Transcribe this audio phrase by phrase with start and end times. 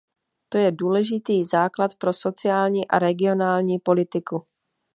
[0.49, 4.45] To je důležitý základ pro sociální a regionální politiku.